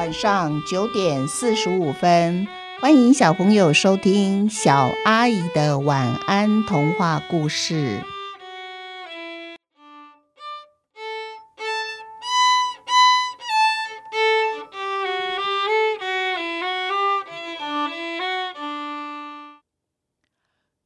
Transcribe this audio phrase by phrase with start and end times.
[0.00, 2.48] 晚上九点四十五分，
[2.80, 8.02] 欢迎小朋友收听小阿姨的晚安童话故事。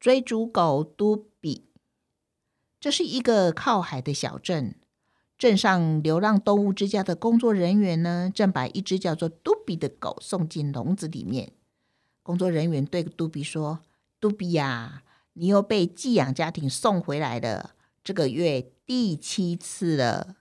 [0.00, 1.68] 追逐狗嘟比，
[2.80, 4.74] 这是一个靠海的小镇。
[5.36, 11.52] 镇上流浪动物之家的工作人员呢，正把一只叫做嘟比的狗送进笼子里面。
[12.22, 13.80] 工作人员对嘟比说
[14.20, 15.02] ：“嘟比呀，
[15.34, 20.36] 你又被寄养家庭送回来了，这个月第七次了。”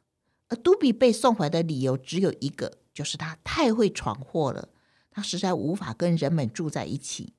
[0.49, 4.69] 而嘟比被送回的理由只有一个，就是他太会闯祸了，
[5.09, 7.33] 他实在无法跟人们住在一起。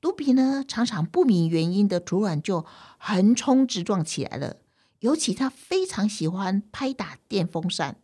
[0.00, 2.64] 嘟比呢，常常不明原因的突然就
[2.98, 4.58] 横冲直撞起来了。
[5.00, 8.00] 尤其他非常喜欢拍打电风扇。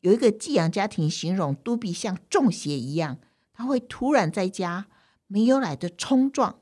[0.00, 3.18] 有一个寄养家庭形容嘟比像中邪一样，
[3.52, 4.88] 他会突然在家
[5.26, 6.60] 没有来的冲撞，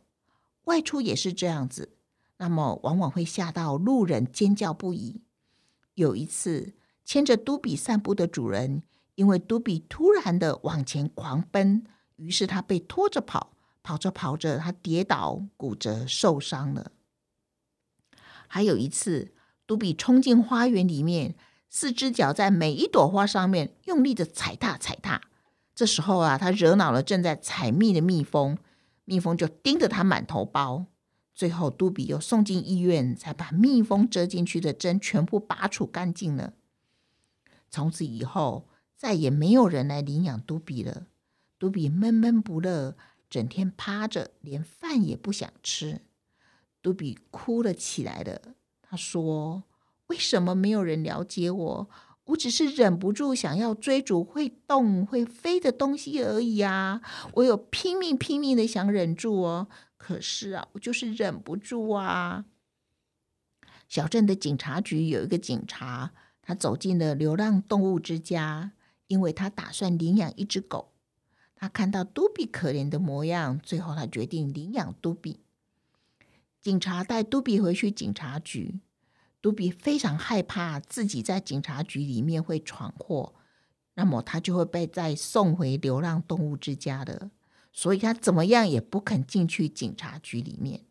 [0.64, 1.96] 外出也是这样子。
[2.38, 5.22] 那么往往会吓到路人尖叫不已。
[5.94, 6.74] 有一次，
[7.04, 8.82] 牵着嘟比散步的主人，
[9.14, 11.84] 因为嘟比突然的往前狂奔，
[12.16, 16.92] 于是他被拖着跑，跑着跑着，他跌倒骨折受伤了。
[18.46, 19.32] 还有一次。
[19.70, 21.36] 嘟比冲进花园里面，
[21.68, 25.20] 四只脚在每一朵花上面用力的踩踏踩踏。
[25.76, 28.58] 这时候啊，他惹恼了正在采蜜的蜜蜂，
[29.04, 30.86] 蜜蜂就盯着他满头包。
[31.36, 36.54] 最后，嘟比又送进医院，才把蜜蜂蛰进去的针全部拔除干净了。
[37.70, 41.06] 从此以后，再也没有人来领养嘟比了。
[41.60, 42.96] 嘟比闷闷不乐，
[43.30, 46.00] 整天趴着，连饭也不想吃。
[46.82, 48.56] 嘟比哭了起来了。
[48.90, 49.62] 他说
[50.08, 51.88] ：“为什么没有人了解我？
[52.24, 57.00] 我只是忍不住想要追逐会动会飞的东西而已啊！
[57.34, 62.46] 我有拼命拼命的想忍住哦，可是啊，我就是忍不住啊！”
[63.88, 66.10] 小镇的警察局有一个警察，
[66.42, 68.72] 他走进了流浪动物之家，
[69.06, 70.90] 因为他打算领养一只狗。
[71.54, 75.38] 他看到嘟比可怜的模样，最后他决定领养嘟比。
[76.62, 78.80] 警察带嘟比回去警察局，
[79.40, 83.34] 嘟比非常害怕自己在警察局里面会闯祸，
[83.94, 87.30] 那么他就会被再送回流浪动物之家的，
[87.72, 90.84] 所以他怎么样也不肯进去警察局里面。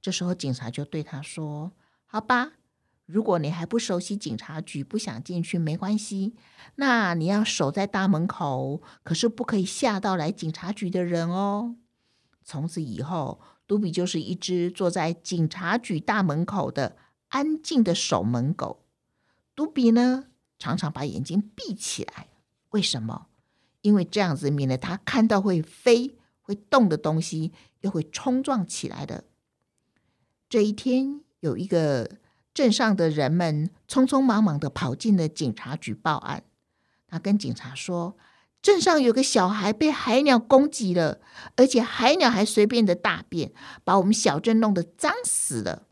[0.00, 1.72] 这时候警察就对他说
[2.06, 2.52] ：“好吧，
[3.04, 6.34] 如果你还不熟悉警察局，不想进去没关系，
[6.76, 11.76] 那你要守在大门口，可是不可以吓到来警察局的人哦。”
[12.42, 16.96] 从此以后，嘟比就是一只坐在警察局大门口的
[17.28, 18.84] 安静的守门狗。
[19.54, 20.26] 嘟比呢，
[20.58, 22.28] 常常把眼睛闭起来。
[22.70, 23.26] 为什么？
[23.80, 29.24] 因为这样子免得他看到会飞、会动的东西，又会冲撞起来的。
[30.48, 32.18] 这一天，有一个
[32.52, 36.44] 镇上的人们匆匆忙忙的跑进了警察局报案。
[37.06, 38.16] 他跟警察说。
[38.64, 41.20] 镇上有个小孩被海鸟攻击了，
[41.54, 43.52] 而且海鸟还随便的大便，
[43.84, 45.86] 把我们小镇弄得脏死了。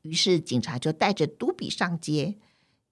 [0.00, 2.38] 于是警察就带着嘟比上街。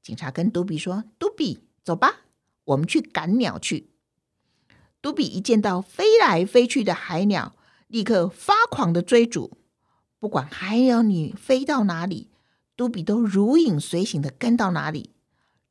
[0.03, 2.17] 警察跟嘟比说：“嘟比，走吧，
[2.65, 3.89] 我们去赶鸟去。”
[5.01, 7.57] 嘟比一见到飞来飞去的海鸟，
[7.87, 9.57] 立刻发狂的追逐。
[10.19, 12.29] 不管海鸟你飞到哪里，
[12.77, 15.15] 嘟比都如影随形的跟到哪里。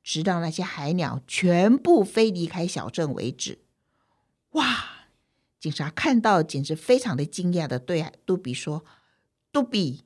[0.10, 3.60] 直到那些海鸟全部飞离开小镇为止。
[4.54, 5.06] 哇！
[5.60, 8.84] 警察看到简直非常的惊讶的对杜比说
[9.54, 10.06] ：“杜比，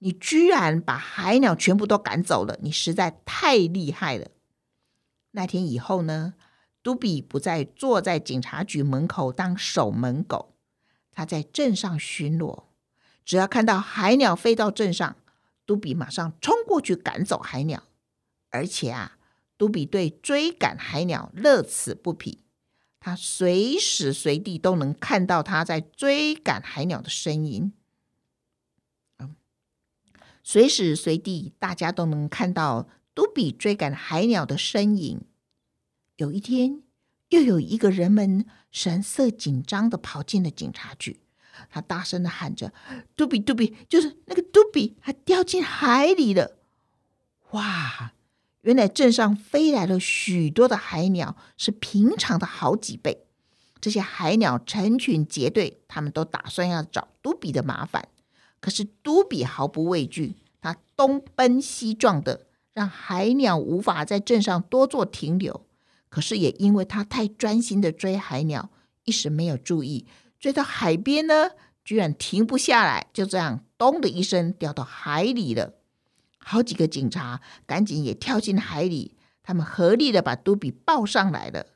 [0.00, 4.28] 你居然把海鸟全部都赶走了，你实在太厉害了。”
[5.32, 6.34] 那天以后呢，
[6.82, 10.56] 杜比不再坐在警察局门口当守门狗，
[11.10, 12.64] 他在镇上巡逻。
[13.24, 15.16] 只要看到海鸟飞到镇上，
[15.64, 17.84] 杜比马上冲过去赶走海鸟，
[18.50, 19.14] 而且啊。
[19.58, 22.38] 嘟比对追赶海鸟乐此不疲，
[23.00, 27.72] 他随时随地都能看到他在追赶海鸟的身影。
[30.44, 35.20] 随时随地大家都能看到嘟比追赶海鸟的身影。
[36.16, 36.82] 有一天，
[37.28, 41.20] 又有一个人们神色紧张的跑进了警察局，
[41.68, 42.72] 他大声的喊着
[43.14, 46.56] ：“嘟比，嘟比，就是那个嘟比，他掉进海里了！”
[47.52, 48.14] 哇！
[48.68, 53.24] 原来镇上飞来了许多的海鸟，是平常的好几倍。
[53.80, 58.08] 这些海鸟成群结队，他们都打算要找都比的麻烦。
[58.60, 62.42] 可是都比毫不畏惧，他东奔西撞的，
[62.74, 65.64] 让海鸟无法在镇上多做停留。
[66.10, 68.68] 可是也因为他太专心的追海鸟，
[69.06, 70.06] 一时没有注意，
[70.38, 75.72] 追到海边呢，居然停不下来，就这样咚的一声掉到海里了。
[76.48, 81.66] 好几个警察赶紧也跳进海里，他们合力的把嘟比抱上来了。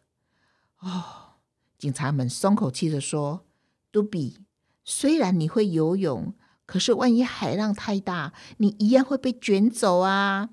[0.79, 1.37] 哦，
[1.77, 3.45] 警察们松口气的说
[3.93, 4.39] ：“嘟比，
[4.83, 6.35] 虽然你会游泳，
[6.65, 10.49] 可是万一海浪太大，你一样会被卷走啊。”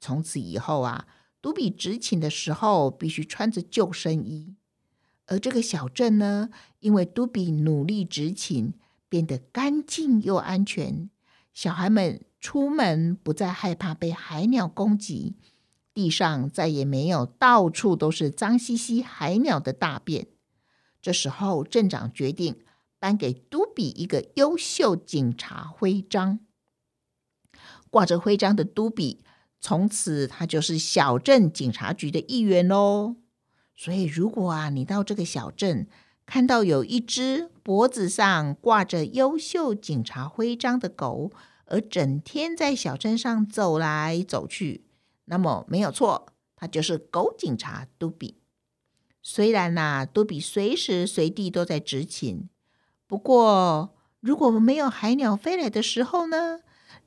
[0.00, 1.06] 从此以后啊。
[1.42, 4.54] 嘟比执勤的时候必须穿着救生衣，
[5.26, 8.74] 而这个小镇呢，因为嘟比努力执勤，
[9.08, 11.10] 变得干净又安全。
[11.52, 15.36] 小孩们出门不再害怕被海鸟攻击，
[15.94, 20.26] 地上再也没有到处都是脏兮兮海鸟的大便。
[21.00, 22.58] 这时候，镇长决定
[22.98, 26.40] 颁给都比一个优秀警察徽章。
[27.88, 29.24] 挂着徽章的都比。
[29.60, 33.14] 从此，他就是小镇警察局的一员喽。
[33.76, 35.86] 所以，如果啊，你到这个小镇，
[36.26, 41.30] 看到有一只脖子上挂着优秀警察徽章的狗，
[41.66, 44.84] 而整天在小镇上走来走去，
[45.26, 46.26] 那么没有错，
[46.56, 48.38] 他就是狗警察嘟比。
[49.22, 52.48] 虽然呐，嘟比随时随地都在执勤，
[53.06, 56.60] 不过，如果没有海鸟飞来的时候呢？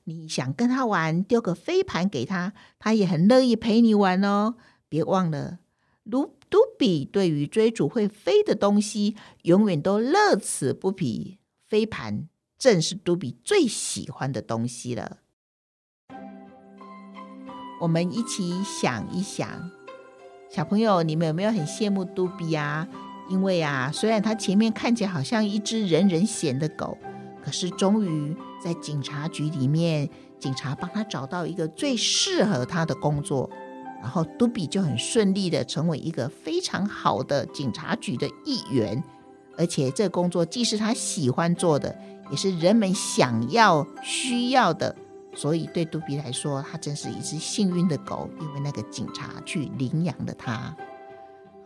[0.05, 4.55] 你想跟他玩，丢个飞盘给他，他也很乐意陪你玩哦。
[4.87, 5.59] 别忘了，
[6.07, 11.39] 嘟比对于追逐会飞的东西，永远都乐此不疲。
[11.65, 15.17] 飞盘正是嘟比最喜欢的东西了。
[17.81, 19.69] 我们一起想一想，
[20.49, 22.87] 小朋友，你们有没有很羡慕嘟比啊？
[23.29, 26.97] 因为啊，虽然他前面看起来好像一只人人嫌的狗。
[27.43, 30.09] 可是，终于在警察局里面，
[30.39, 33.47] 警察帮他找到一个最适合他的工作，
[34.01, 39.03] 然后嘟比就很顺利的成为一个非常好的警察局的一员，
[39.59, 41.95] 而且这工作既是他喜欢做的，
[42.29, 44.95] 也是人们想要需要的，
[45.33, 50.75] 所以对杜比来说，他真是一只幸运的狗，因为那个警察去领养了他。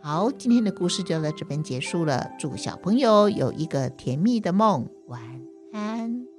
[0.02, 5.20] 好，今天的故事就到这边结束了，祝小朋友有一个甜蜜的梦，晚
[5.72, 6.29] 安。